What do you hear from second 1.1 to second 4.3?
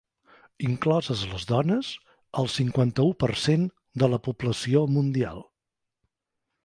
les dones, el cinquanta-u per cent de la